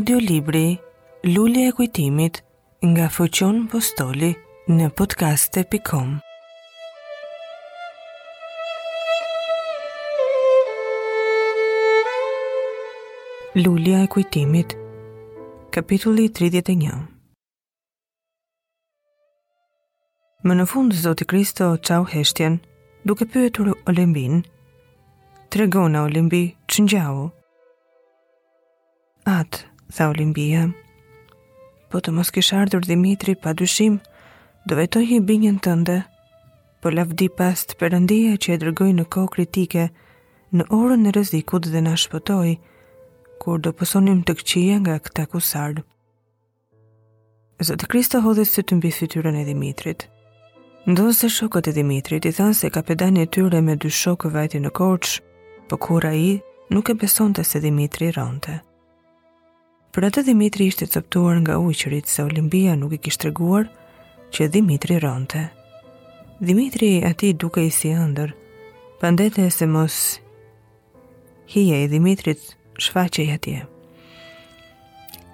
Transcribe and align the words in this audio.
Audio 0.00 0.16
libri 0.16 0.76
Lulli 1.22 1.62
e 1.66 1.70
kujtimit 1.76 2.34
nga 2.86 3.06
Foqion 3.16 3.66
Postoli 3.70 4.30
në 4.72 4.86
podcaste.com 4.96 6.14
Lulli 13.64 13.92
e 14.02 14.06
kujtimit, 14.14 14.72
kapitulli 15.74 16.30
31 16.40 16.96
Më 20.48 20.56
në 20.62 20.66
fundë 20.72 21.02
Zoti 21.02 21.26
Kristo 21.28 21.74
qau 21.76 22.06
heshtjen, 22.14 22.56
duke 23.04 23.28
pyetur 23.28 23.74
Olimbin, 23.84 24.40
tregon 25.52 25.92
regona 25.92 26.06
Olimbi 26.08 26.46
që 26.64 26.88
Atë 29.40 29.69
tha 29.94 30.08
Olimpia. 30.10 30.68
Po 31.90 31.98
të 32.00 32.12
mos 32.14 32.30
kishë 32.34 32.56
ardhur 32.64 32.84
Dimitri 32.86 33.34
pa 33.34 33.52
dyshim, 33.58 33.98
do 34.66 34.76
vetoj 34.78 35.04
i 35.16 35.20
binjen 35.20 35.58
tënde, 35.62 36.02
po 36.80 36.92
lavdi 36.94 37.28
pas 37.36 37.64
të 37.66 37.78
përëndia 37.80 38.36
që 38.40 38.54
e 38.54 38.60
drëgoj 38.64 38.90
në 38.98 39.04
ko 39.14 39.24
kritike, 39.34 39.88
në 40.56 40.66
orën 40.76 41.06
e 41.10 41.14
rëzikut 41.16 41.68
dhe 41.72 41.82
në 41.86 41.96
shpëtoj, 42.04 42.52
kur 43.42 43.60
do 43.64 43.72
pësonim 43.76 44.22
të 44.26 44.36
këqia 44.40 44.78
nga 44.84 44.96
këta 45.04 45.26
kusard. 45.32 45.82
Zotë 47.60 47.90
Kristo 47.92 48.22
hodhe 48.24 48.46
së 48.48 48.64
të 48.64 48.78
mbi 48.78 48.90
fityrën 48.98 49.36
e 49.36 49.44
Dimitrit. 49.48 50.06
Ndo 50.88 51.10
se 51.12 51.28
shokët 51.28 51.68
e 51.68 51.74
Dimitrit 51.76 52.24
i 52.24 52.32
thanë 52.36 52.56
se 52.56 52.70
ka 52.72 52.80
pedani 52.88 53.26
e 53.26 53.28
tyre 53.28 53.60
me 53.60 53.74
dy 53.76 53.90
shokë 53.92 54.30
vajti 54.32 54.62
në 54.64 54.72
korç, 54.80 55.18
po 55.68 55.76
kura 55.76 56.14
i 56.16 56.38
nuk 56.72 56.88
e 56.88 56.96
beson 57.02 57.34
të 57.36 57.44
se 57.50 57.60
Dimitri 57.66 58.12
rante. 58.16 58.20
ronte. 58.20 58.60
Për 59.90 60.04
atë 60.06 60.22
Dimitri 60.28 60.68
ishte 60.70 60.86
cëptuar 60.86 61.40
nga 61.42 61.56
uqërit 61.58 62.06
se 62.10 62.22
Olimpia 62.22 62.76
nuk 62.78 62.92
i 62.94 62.98
kishtë 63.02 63.26
reguar 63.26 63.64
që 64.36 64.46
Dimitri 64.54 65.00
rënte. 65.02 65.40
Dimitri 66.38 66.90
ati 67.08 67.32
duke 67.34 67.64
i 67.66 67.72
si 67.74 67.90
ndër, 67.90 68.30
pandete 69.02 69.48
se 69.50 69.66
mos 69.66 69.96
hije 71.50 71.80
i 71.84 71.88
Dimitrit 71.90 72.54
shfaqe 72.78 73.26
i 73.26 73.34
atje. 73.34 73.66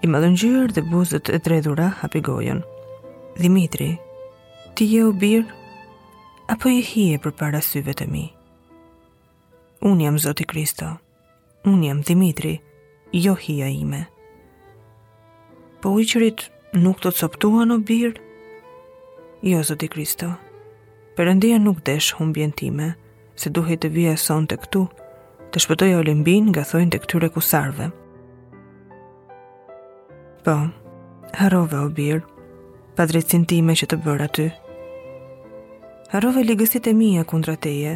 I 0.03 0.09
dëngjyrë 0.09 0.73
dhe 0.73 0.87
buzët 0.89 1.29
e 1.29 1.39
dredura 1.43 1.91
hapi 2.01 2.23
gojën. 2.31 2.65
Dimitri, 3.37 3.91
ti 4.75 4.87
je 4.95 5.05
u 5.05 5.13
birë? 5.13 5.53
Apo 6.57 6.71
i 6.73 6.81
hije 6.81 7.21
për 7.21 7.35
para 7.37 7.61
syve 7.61 7.93
të 7.93 8.09
mi? 8.09 8.25
Unë 9.85 10.09
jam 10.09 10.19
Zoti 10.19 10.47
Kristo. 10.49 10.95
Unë 11.69 11.91
jam 11.93 12.01
Dimitri, 12.03 12.57
jo 13.13 13.35
hija 13.37 13.69
ime. 13.69 13.97
Dimitri 14.05 14.13
po 15.87 15.93
uqërit 16.03 16.41
nuk 16.83 16.97
të 16.99 17.13
coptua 17.15 17.63
në 17.71 17.77
birë? 17.87 18.19
Jo, 19.47 19.61
zëti 19.63 19.87
Kristo, 19.93 20.33
përëndia 21.15 21.61
nuk 21.63 21.79
desh 21.87 22.17
humbjen 22.19 22.51
time, 22.59 22.89
se 23.39 23.53
duhet 23.55 23.85
të 23.85 23.93
vje 23.95 24.15
son 24.19 24.49
të 24.51 24.57
këtu, 24.65 24.81
të 25.55 25.63
shpëtoj 25.63 25.93
olimbin 26.01 26.49
nga 26.51 26.65
thojnë 26.67 26.91
të 26.91 26.99
këtyre 27.05 27.29
kusarve. 27.37 27.87
Po, 30.43 30.57
harove 31.39 31.79
o 31.85 31.93
birë, 31.99 32.25
pa 32.99 33.07
time 33.53 33.73
që 33.79 33.87
të 33.93 33.97
bërë 34.07 34.27
aty. 34.27 34.47
Harove 36.11 36.43
ligësit 36.49 36.89
e 36.91 36.93
mija 36.99 37.23
kundra 37.31 37.55
teje, 37.67 37.95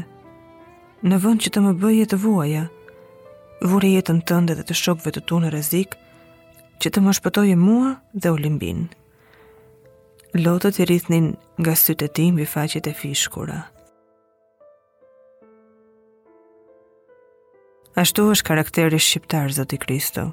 në 1.11 1.17
vënd 1.25 1.43
që 1.43 1.51
të 1.51 1.59
më 1.67 1.73
bëje 1.83 2.07
të 2.13 2.17
vuaja, 2.23 2.65
vure 3.69 3.89
jetën 3.97 4.21
tënde 4.31 4.55
dhe 4.61 4.65
të 4.71 4.75
shokve 4.83 5.11
të 5.11 5.21
tu 5.27 5.37
në 5.43 5.51
rezikë, 5.57 5.97
që 6.81 6.89
të 6.95 7.01
më 7.05 7.13
shpëtoje 7.19 7.57
mua 7.61 7.91
dhe 8.17 8.31
Olimbin. 8.33 8.87
Lotët 10.41 10.79
i 10.81 10.87
rithnin 10.89 11.27
nga 11.61 11.75
sytë 11.77 12.07
e 12.09 12.13
ti 12.17 12.25
mbi 12.33 12.47
faqet 12.49 12.89
e 12.89 12.95
fishkura. 12.97 13.59
Ashtu 18.01 18.27
është 18.33 18.47
karakteri 18.49 19.01
shqiptar, 19.07 19.51
Zoti 19.59 19.77
Kristo, 19.83 20.25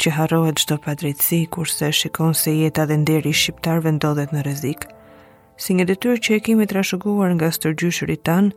që 0.00 0.12
harohet 0.16 0.62
gjdo 0.62 0.78
padritësi 0.86 1.42
kurse 1.52 1.90
shikon 1.98 2.32
se 2.40 2.54
jeta 2.56 2.86
dhe 2.88 2.96
nderi 3.02 3.34
shqiptar 3.42 3.82
vendodhet 3.84 4.32
në 4.32 4.46
rezik, 4.48 4.86
si 5.60 5.74
një 5.76 5.88
detyrë 5.90 6.22
që 6.24 6.36
e 6.36 6.40
kemi 6.46 6.64
të 6.70 6.78
rashëguar 6.78 7.34
nga 7.36 7.50
stërgjushëri 7.52 8.16
tanë, 8.30 8.54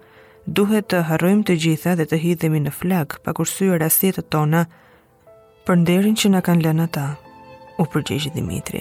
duhet 0.62 0.88
të 0.92 1.04
harrojmë 1.10 1.44
të 1.50 1.56
gjitha 1.66 1.98
dhe 2.00 2.06
të 2.14 2.18
hidhemi 2.24 2.62
në 2.64 2.72
flak 2.80 3.20
pa 3.26 3.36
kursyër 3.40 3.84
asjetët 3.90 4.30
tona 4.36 4.64
për 5.70 5.78
nderin 5.84 6.16
që 6.18 6.30
na 6.34 6.40
kanë 6.42 6.64
lënë 6.66 6.84
ata. 6.88 7.02
U 7.80 7.86
përgjigj 7.94 8.32
Dimitri. 8.34 8.80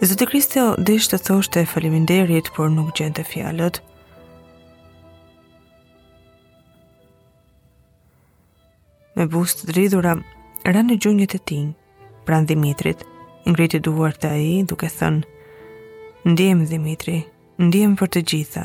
Zotë 0.00 0.24
Kristo 0.30 0.62
desh 0.88 1.10
të 1.12 1.18
thoshte 1.26 1.62
faleminderit, 1.68 2.46
por 2.56 2.70
nuk 2.72 2.94
gjente 2.96 3.20
fjalët. 3.24 3.82
Me 9.20 9.26
buzë 9.34 9.58
të 9.60 9.68
dridhura, 9.70 10.14
ra 10.72 10.82
në 10.86 10.96
gjunjët 11.04 11.34
e 11.36 11.40
tij, 11.50 11.66
pran 12.26 12.48
Dimitrit, 12.48 13.04
ngriti 13.48 13.82
duart 13.84 14.18
te 14.24 14.30
ai 14.32 14.62
duke 14.68 14.88
thënë: 14.92 15.20
"Ndjem 16.32 16.62
Dimitri, 16.72 17.18
ndjem 17.60 17.98
për 18.00 18.12
të 18.16 18.24
gjitha." 18.32 18.64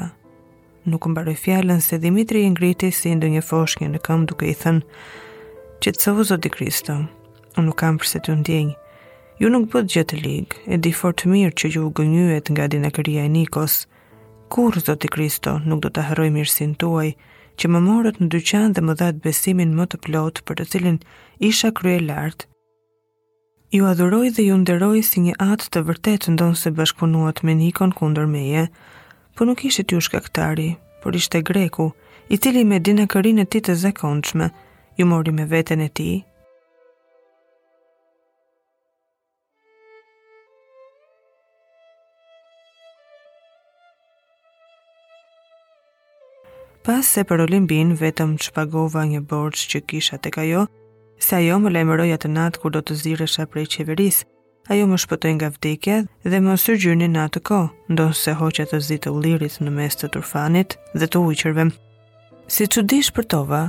Nuk 0.90 1.04
mbaroi 1.12 1.36
fjalën 1.38 1.84
se 1.88 2.00
Dimitri 2.04 2.46
i 2.48 2.54
ngriti 2.56 2.92
si 2.96 3.12
ndonjë 3.16 3.44
foshnjë 3.52 3.92
në 3.92 4.02
këmë, 4.08 4.26
duke 4.32 4.48
i 4.48 4.56
thënë: 4.56 5.28
Qetësohu 5.82 6.24
Zoti 6.30 6.50
Kristo. 6.54 6.94
Unë 7.58 7.64
nuk 7.72 7.80
kam 7.82 7.96
përse 7.98 8.20
të 8.22 8.34
ndjenj. 8.44 8.68
Ju 9.42 9.50
nuk 9.50 9.64
bëtë 9.74 9.90
gjë 9.96 10.04
të 10.12 10.18
ligë, 10.26 10.58
e 10.74 10.78
di 10.78 10.92
fort 10.94 11.18
të 11.18 11.32
mirë 11.32 11.56
që 11.58 11.72
ju 11.74 11.88
gënyuet 12.00 12.52
nga 12.54 12.68
dina 12.70 12.92
këria 12.94 13.24
e 13.26 13.32
Nikos. 13.38 13.78
Kur, 14.54 14.78
Zoti 14.78 15.10
Kristo, 15.16 15.56
nuk 15.66 15.82
do 15.82 15.90
të 15.90 16.04
haroj 16.12 16.28
mirësin 16.38 16.76
tuaj, 16.84 17.16
që 17.58 17.72
më 17.74 17.82
morët 17.88 18.22
në 18.22 18.30
dyqan 18.36 18.78
dhe 18.78 18.84
më 18.86 18.98
dhatë 19.02 19.24
besimin 19.26 19.74
më 19.80 19.90
të 19.96 20.02
plot 20.06 20.44
për 20.46 20.62
të 20.62 20.68
cilin 20.76 21.02
isha 21.50 21.74
krye 21.80 21.98
lartë. 22.06 22.46
Ju 23.74 23.90
adhuroj 23.90 24.30
dhe 24.38 24.46
ju 24.52 24.62
nderoj 24.62 25.02
si 25.10 25.26
një 25.26 25.36
atë 25.50 25.72
të 25.74 25.86
vërtet 25.90 26.30
ndonë 26.36 26.62
se 26.62 26.70
bashkëpunuat 26.78 27.42
me 27.42 27.58
Nikon 27.64 27.96
kundër 27.98 28.30
meje, 28.38 28.68
po 29.34 29.50
nuk 29.50 29.66
ishte 29.66 29.90
ju 29.90 30.00
shkaktari, 30.10 30.76
por 31.02 31.16
ishte 31.18 31.42
greku, 31.42 31.90
i 32.30 32.38
cili 32.38 32.62
me 32.70 32.78
dina 32.80 33.10
e 33.56 33.60
të 33.60 33.74
zekonqme, 33.86 34.54
ju 34.98 35.06
mori 35.06 35.32
me 35.32 35.46
veten 35.46 35.80
e 35.82 35.90
ti. 35.90 36.24
Pas 46.84 47.06
se 47.06 47.22
për 47.30 47.44
Olimbin, 47.44 47.92
vetëm 47.94 48.32
që 48.42 48.54
pagova 48.56 49.04
një 49.06 49.20
borç 49.30 49.68
që 49.70 49.84
kisha 49.86 50.18
tek 50.18 50.40
ajo, 50.42 50.64
se 51.22 51.36
ajo 51.38 51.60
më 51.62 51.70
lemëroja 51.76 52.16
atë 52.18 52.30
natë 52.34 52.62
kur 52.64 52.74
do 52.74 52.82
të 52.82 52.96
zirësha 53.04 53.46
prej 53.54 53.68
qeveris, 53.76 54.24
ajo 54.66 54.88
më 54.90 54.98
shpëtojnë 55.04 55.36
nga 55.38 55.50
vdekja 55.54 55.98
dhe 56.32 56.40
më 56.42 56.56
sërgjyni 56.64 57.10
në 57.14 57.22
atë 57.30 57.42
ko, 57.52 57.60
ndo 57.94 58.10
se 58.18 58.34
hoqja 58.42 58.66
të 58.72 58.82
zitë 58.90 59.14
u 59.14 59.22
lirit 59.22 59.60
në 59.62 59.72
mes 59.78 59.94
të 60.02 60.10
turfanit 60.16 60.74
dhe 60.98 61.06
të 61.06 61.22
ujqërve. 61.28 61.68
Si 62.50 62.66
që 62.66 62.86
dish 62.90 63.14
për 63.14 63.30
tova, 63.36 63.62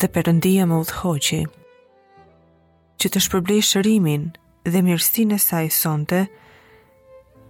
dhe 0.00 0.08
përëndia 0.16 0.64
më 0.68 0.76
udhëhoqi. 0.84 1.42
Që 3.00 3.06
të 3.12 3.22
shpërblej 3.26 3.62
shërimin 3.70 4.24
dhe 4.70 4.82
mirësin 4.86 5.32
e 5.36 5.38
saj 5.42 5.66
sonte, 5.76 6.20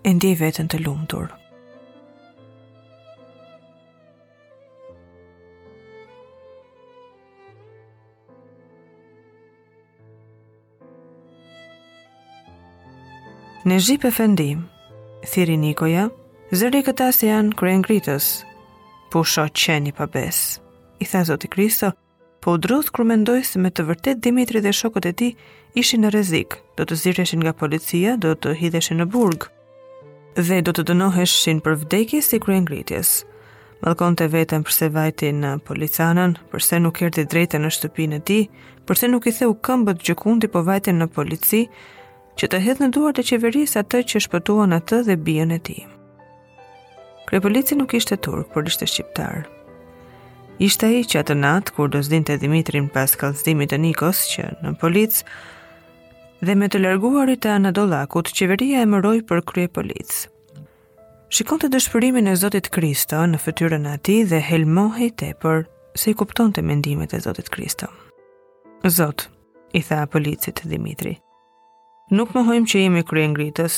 e 0.07 0.11
ndje 0.17 0.33
vetën 0.43 0.69
të 0.71 0.81
lumëtur. 0.85 1.33
Në 13.67 13.81
gjipë 13.83 14.07
e 14.07 14.15
fendi, 14.15 14.51
thiri 15.27 15.57
Nikoja, 15.59 16.05
zëri 16.55 16.85
këta 16.87 17.09
se 17.13 17.27
janë 17.33 17.57
krejnë 17.59 17.87
gritës, 17.89 18.27
pusho 19.11 19.49
qeni 19.59 19.91
pa 19.97 20.07
besë 20.07 20.63
i 21.03 21.07
tha 21.09 21.25
Zoti 21.27 21.49
Kristo, 21.51 21.89
po 22.47 22.53
u 22.53 22.57
drodh 22.57 22.89
kur 22.91 23.05
mendoj 23.05 23.41
se 23.45 23.59
me 23.59 23.71
të 23.75 23.83
vërtet 23.89 24.19
Dimitri 24.25 24.61
dhe 24.63 24.71
shokët 24.81 25.07
e 25.09 25.13
ti 25.21 25.29
ishin 25.81 26.05
në 26.05 26.11
rrezik. 26.15 26.53
do 26.77 26.83
të 26.85 26.95
zirëshin 27.03 27.41
nga 27.43 27.53
policia, 27.63 28.13
do 28.25 28.31
të 28.39 28.53
hidheshin 28.61 29.01
në 29.03 29.07
burg, 29.15 29.41
dhe 30.47 30.61
do 30.63 30.71
të 30.73 30.83
dënoheshin 30.91 31.59
për 31.65 31.75
vdekje 31.83 32.21
si 32.27 32.39
kërë 32.45 32.59
ngritjes. 32.65 33.09
Malkon 33.83 34.15
të 34.17 34.29
vetën 34.35 34.63
përse 34.67 34.87
vajti 34.95 35.29
në 35.43 35.51
policanën, 35.69 36.37
përse 36.53 36.79
nuk 36.85 36.95
kërti 37.01 37.27
drejtë 37.33 37.59
në 37.61 37.71
shtëpinë 37.77 38.17
e 38.21 38.25
ti, 38.29 38.39
përse 38.87 39.11
nuk 39.11 39.27
i 39.31 39.35
theu 39.39 39.53
këmbët 39.67 39.99
gjëkundi 40.07 40.47
po 40.55 40.63
vajti 40.71 40.95
në 41.01 41.07
polici, 41.17 41.61
që 42.39 42.45
të 42.53 42.59
hedhë 42.69 42.83
në 42.85 42.93
duar 42.95 43.13
të 43.19 43.27
qeveris 43.31 43.73
atë 43.83 44.05
që 44.11 44.17
shpëtuan 44.29 44.79
atë 44.79 45.03
dhe 45.11 45.19
bion 45.29 45.51
e 45.59 45.61
ti. 45.69 45.79
Krepolici 47.27 47.43
polici 47.43 47.75
nuk 47.81 47.91
ishte 47.99 48.17
turk, 48.27 48.47
por 48.55 48.63
ishte 48.71 48.87
shqiptarë. 48.93 49.56
Ishte 50.57 50.89
i 50.89 51.03
që 51.05 51.19
atë 51.21 51.35
natë 51.37 51.75
kur 51.77 51.91
do 51.93 51.99
zdinte 52.01 52.39
Dimitrin 52.41 52.87
pas 52.93 53.13
kalzdimit 53.21 53.69
të 53.75 53.79
Nikos 53.83 54.23
që 54.31 54.45
në 54.65 54.71
policë 54.81 55.35
dhe 56.49 56.55
me 56.57 56.69
të 56.73 56.81
larguarit 56.81 57.45
e 57.49 57.51
anadolakut, 57.53 58.29
qeveria 58.33 58.81
e 58.85 58.89
mëroj 58.89 59.19
për 59.29 59.41
krye 59.51 59.69
policë. 59.73 60.31
Shikon 61.33 61.61
të 61.61 61.69
dëshpërimin 61.75 62.29
e 62.29 62.35
Zotit 62.41 62.69
Kristo 62.73 63.21
në 63.29 63.41
fëtyrën 63.45 63.85
ati 63.91 64.17
dhe 64.31 64.41
helmohi 64.49 65.11
të 65.21 65.29
për 65.45 65.65
se 65.97 66.13
i 66.13 66.17
kupton 66.23 66.53
të 66.57 66.65
mendimet 66.65 67.13
e 67.19 67.23
Zotit 67.27 67.49
Kristo. 67.53 67.89
Zot, 68.99 69.27
i 69.77 69.81
tha 69.85 70.03
policit 70.13 70.61
Dimitri, 70.73 71.17
nuk 72.17 72.33
më 72.37 72.45
hojmë 72.49 72.71
që 72.73 72.85
jemi 72.87 73.05
krye 73.09 73.29
ngritës, 73.35 73.77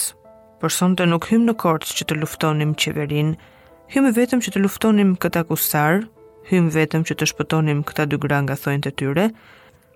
për 0.63 0.75
sonë 0.79 1.01
të 1.01 1.09
nuk 1.15 1.27
hymë 1.33 1.47
në 1.51 1.57
kortës 1.63 1.95
që 1.99 2.09
të 2.13 2.19
luftonim 2.23 2.75
qeverin, 2.79 3.35
hymë 3.97 4.15
vetëm 4.23 4.43
që 4.47 4.55
të 4.55 4.63
luftonim 4.67 5.15
këta 5.23 5.43
kusarë, 5.51 6.07
hym 6.49 6.69
vetëm 6.75 7.03
që 7.09 7.17
të 7.19 7.27
shpëtonim 7.33 7.83
këta 7.89 8.07
dy 8.09 8.19
gra 8.23 8.39
nga 8.45 8.57
thojnë 8.63 8.85
të 8.87 8.93
tyre, 9.01 9.27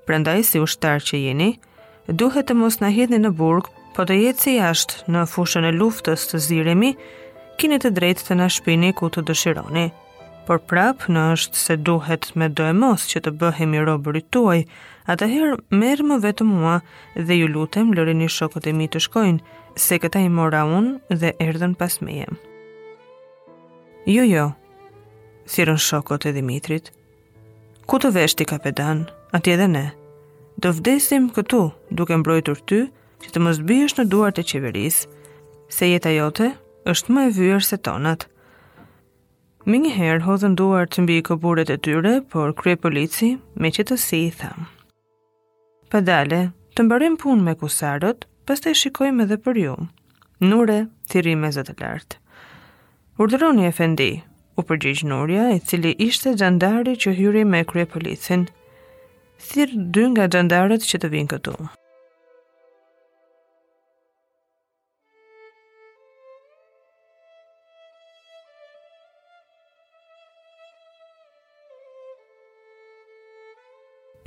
prendaj 0.09 0.41
si 0.49 0.61
ushtar 0.61 1.01
që 1.09 1.21
jeni, 1.25 1.51
duhet 2.23 2.49
të 2.51 2.57
mos 2.61 2.79
në 2.83 2.93
hidhni 2.97 3.21
në 3.23 3.33
burg, 3.39 3.69
po 3.97 4.05
të 4.09 4.19
jetë 4.23 4.43
si 4.47 4.55
jashtë 4.59 5.13
në 5.15 5.25
fushën 5.33 5.69
e 5.69 5.73
luftës 5.81 6.27
të 6.31 6.43
ziremi, 6.47 6.93
kini 7.61 7.79
të 7.83 7.93
drejtë 7.97 8.27
të 8.29 8.39
na 8.41 8.49
shpini 8.53 8.93
ku 8.97 9.11
të 9.13 9.25
dëshironi. 9.29 9.87
Por 10.47 10.59
prap 10.69 11.05
në 11.15 11.23
është 11.37 11.59
se 11.65 11.77
duhet 11.87 12.33
me 12.35 12.49
do 12.51 12.65
e 12.67 12.73
mos 12.75 13.05
që 13.13 13.21
të 13.25 13.33
bëhemi 13.41 13.83
robërit 13.87 14.27
tuaj, 14.35 14.63
atëherë 15.13 15.61
merë 15.79 16.09
më 16.09 16.17
vetë 16.25 16.47
mua 16.49 16.75
dhe 17.29 17.37
ju 17.39 17.47
lutem 17.53 17.93
lëri 17.97 18.17
një 18.19 18.31
shokët 18.41 18.67
e 18.67 18.73
mi 18.81 18.89
të 18.91 19.05
shkojnë, 19.07 19.45
se 19.79 19.97
këta 20.03 20.25
i 20.27 20.33
mora 20.35 20.65
unë 20.81 21.19
dhe 21.23 21.35
erdhen 21.47 21.77
pas 21.79 21.95
meje. 22.03 22.27
Jo, 24.11 24.25
jo, 24.27 24.49
thirën 25.47 25.79
shokot 25.79 26.25
e 26.27 26.33
Dimitrit. 26.33 26.91
Ku 27.87 27.99
të 27.99 28.13
vesh 28.15 28.35
ti 28.39 28.47
kapedan, 28.47 29.05
ati 29.35 29.55
edhe 29.55 29.69
ne. 29.69 29.87
Do 30.63 30.71
vdesim 30.77 31.31
këtu 31.35 31.63
duke 31.91 32.17
mbrojtur 32.21 32.61
ty 32.69 32.83
që 33.25 33.33
të 33.35 33.43
mos 33.43 33.59
biesh 33.67 33.97
në 33.99 34.05
duart 34.13 34.39
e 34.39 34.45
qeveris, 34.47 35.05
se 35.73 35.89
jeta 35.89 36.13
jote 36.15 36.53
është 36.91 37.15
më 37.17 37.27
e 37.27 37.33
vyër 37.39 37.65
se 37.67 37.79
tonat. 37.79 38.27
Më 39.67 39.79
njëherë 39.85 40.27
hodhën 40.27 40.57
duart 40.59 40.91
të 40.95 41.05
mbi 41.05 41.21
këpuret 41.27 41.71
e 41.71 41.79
tyre, 41.79 42.15
por 42.33 42.51
krye 42.59 42.77
polici 42.83 43.35
me 43.55 43.71
që 43.71 43.87
të 43.91 43.99
si 44.05 44.23
i 44.27 44.33
thamë. 44.35 44.67
Pëdale, 45.93 46.43
të 46.75 46.87
mbarim 46.87 47.15
punë 47.21 47.45
me 47.47 47.55
kusarët, 47.61 48.27
pastaj 48.49 48.75
shikojmë 48.83 49.23
edhe 49.27 49.39
për 49.45 49.61
ju. 49.61 49.75
Nure, 50.43 50.79
thiri 51.07 51.37
me 51.39 51.51
zëtë 51.55 51.77
lartë. 51.79 52.19
Urdëroni 53.23 53.69
e 53.69 53.75
u 54.57 54.63
përgjigjë 54.69 55.07
Nuria, 55.09 55.45
i 55.57 55.61
cili 55.61 55.93
ishte 56.09 56.35
gjandari 56.39 56.93
që 57.05 57.13
hyri 57.19 57.43
me 57.53 57.63
krye 57.69 57.87
policin, 57.95 58.43
thirë 59.51 59.85
dy 59.97 60.05
nga 60.15 60.27
gjandarët 60.35 60.85
që 60.91 61.01
të 61.05 61.11
vinë 61.15 61.33
këtu. 61.35 61.57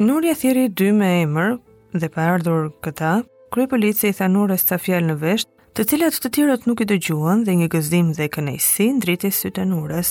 Nuria 0.06 0.33
thiri 0.36 0.66
dy 0.80 0.89
me 0.92 1.07
emër 1.22 1.54
dhe 2.01 2.07
pa 2.13 2.25
ardhur 2.33 2.66
këta, 2.83 3.12
krye 3.56 3.69
polici 3.72 4.10
i 4.10 4.16
thanurës 4.18 4.68
të 4.68 4.80
fjalë 4.86 5.07
në 5.12 5.16
vesh 5.22 5.45
të 5.75 5.83
cilat 5.92 6.16
të 6.24 6.30
tjerët 6.31 6.63
nuk 6.69 6.80
i 6.80 6.86
dëgjuan 6.88 7.42
dhe 7.44 7.51
një 7.60 7.66
gëzdim 7.74 8.13
dhe 8.16 8.30
kënejsi 8.31 8.86
në 8.95 9.01
driti 9.04 9.27
sytë 9.36 9.66
e 9.66 9.68
nures. 9.68 10.10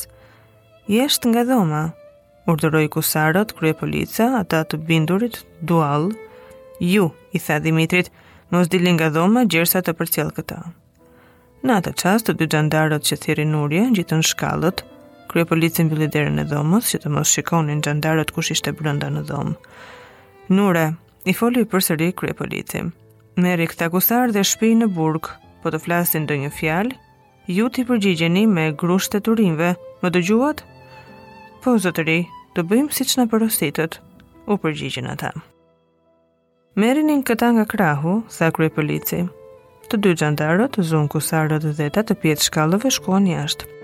Jesht 0.92 1.24
nga 1.24 1.40
dhoma, 1.48 1.84
urdëroj 2.52 2.82
kusarët, 2.92 3.54
krye 3.56 3.72
polica, 3.78 4.26
ata 4.42 4.58
të 4.68 4.76
bindurit, 4.90 5.38
dual, 5.64 6.10
ju, 6.84 7.06
i 7.32 7.40
tha 7.40 7.56
Dimitrit, 7.64 8.10
mos 8.52 8.68
dilni 8.68 8.92
nga 8.98 9.08
dhoma 9.14 9.46
gjersa 9.48 9.80
të 9.80 9.94
përcjel 10.02 10.34
këta. 10.36 10.58
Në 11.64 11.78
atë 11.80 11.92
qast, 12.02 12.28
të 12.28 12.34
dy 12.42 12.48
gjandarët 12.52 13.06
që 13.08 13.16
thiri 13.24 13.46
nurje, 13.48 13.86
në 13.88 14.18
shkallët, 14.32 14.82
krye 15.32 15.48
policin 15.48 15.88
derën 15.88 16.42
e 16.42 16.44
dhomës, 16.50 16.90
që 16.92 16.98
të 17.06 17.14
mos 17.16 17.32
shikonin 17.32 17.80
gjandarët 17.80 18.34
kush 18.36 18.52
ishte 18.52 18.74
brënda 18.76 19.08
në 19.16 19.24
dhomë. 19.32 19.56
Nure, 20.52 20.84
i 21.24 21.32
foli 21.32 21.64
për 21.64 21.80
sëri 21.88 22.10
krye 22.12 22.36
policin. 22.36 22.92
dhe 23.38 24.42
shpi 24.50 24.74
në 24.76 24.88
burg, 24.92 25.32
po 25.64 25.72
të 25.72 25.80
flasin 25.80 26.26
ndonjë 26.26 26.44
një 26.44 26.50
fjalë, 26.58 26.96
ju 27.56 27.66
t'i 27.72 27.82
përgjigjeni 27.88 28.42
me 28.48 28.66
grushtet 28.82 29.24
të 29.24 29.34
rinve, 29.40 29.70
më 30.04 30.08
dëgjuat? 30.16 30.60
Po, 31.64 31.78
zotëri, 31.80 32.18
të 32.54 32.66
bëjmë 32.68 32.92
si 32.92 33.08
që 33.10 33.24
në 33.24 33.90
u 34.44 34.54
përgjigjen 34.60 35.06
ata. 35.08 35.30
Merinin 36.76 37.22
këta 37.24 37.48
nga 37.56 37.62
krahu, 37.72 38.12
tha 38.36 38.50
krye 38.52 38.68
polici. 38.76 39.22
Të 39.88 39.96
dy 40.04 40.10
gjandarët, 40.20 40.76
zunë 40.88 41.08
kusarët 41.14 41.64
dhe 41.78 41.88
të 41.94 42.14
pjetë 42.20 42.46
shkallëve 42.50 42.92
shkuan 42.98 43.32
jashtë. 43.32 43.83